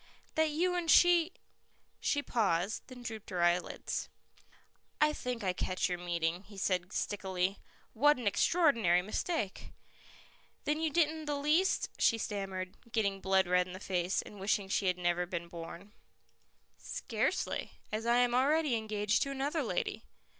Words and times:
"That 0.33 0.49
you 0.49 0.73
and 0.73 0.89
she" 0.89 1.31
She 1.99 2.23
paused, 2.23 2.81
then 2.87 3.03
drooped 3.03 3.29
her 3.29 3.43
eyelids. 3.43 4.09
"I 4.99 5.13
think 5.13 5.43
I 5.43 5.53
catch 5.53 5.87
your 5.87 5.99
meaning," 5.99 6.41
he 6.41 6.57
said 6.57 6.91
stickily. 6.91 7.59
"What 7.93 8.17
an 8.17 8.25
extraordinary 8.25 9.03
mistake!" 9.03 9.73
"Then 10.63 10.79
you 10.81 10.89
didn't 10.89 11.25
the 11.25 11.37
least" 11.37 11.89
she 11.99 12.17
stammered, 12.17 12.77
getting 12.91 13.21
blood 13.21 13.45
red 13.47 13.67
in 13.67 13.73
the 13.73 13.79
face, 13.79 14.23
and 14.23 14.39
wishing 14.39 14.67
she 14.69 14.87
had 14.87 14.97
never 14.97 15.27
been 15.27 15.47
born. 15.47 15.91
"Scarcely, 16.79 17.73
as 17.91 18.07
I 18.07 18.17
am 18.17 18.33
already 18.33 18.73
engaged 18.75 19.21
to 19.21 19.29
another 19.29 19.61
lady." 19.61 20.01